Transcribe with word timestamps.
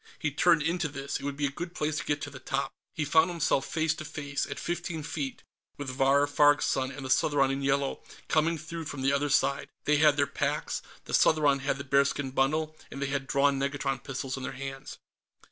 He 0.17 0.31
turned 0.31 0.63
into 0.63 0.87
this; 0.87 1.19
it 1.19 1.23
would 1.25 1.37
be 1.37 1.45
a 1.45 1.51
good 1.51 1.75
place 1.75 1.99
to 1.99 2.03
get 2.05 2.23
to 2.23 2.31
the 2.31 2.39
top.... 2.39 2.71
He 2.95 3.05
found 3.05 3.29
himself 3.29 3.67
face 3.67 3.93
to 3.93 4.03
face, 4.03 4.47
at 4.47 4.57
fifteen 4.59 5.03
feet, 5.03 5.43
with 5.77 5.91
Vahr 5.95 6.25
Farg's 6.27 6.65
son 6.65 6.89
and 6.89 7.05
the 7.05 7.09
Southron 7.11 7.51
in 7.51 7.61
yellow, 7.61 8.01
coming 8.27 8.57
through 8.57 8.85
from 8.85 9.03
the 9.03 9.13
other 9.13 9.29
side. 9.29 9.69
They 9.85 9.97
had 9.97 10.17
their 10.17 10.25
packs, 10.25 10.81
the 11.05 11.13
Southron 11.13 11.59
had 11.59 11.77
the 11.77 11.83
bearskin 11.83 12.31
bundle, 12.31 12.75
and 12.89 12.99
they 12.99 13.09
had 13.13 13.27
drawn 13.27 13.59
negatron 13.59 14.03
pistols 14.03 14.37
in 14.37 14.41
their 14.41 14.53
hands. 14.53 14.97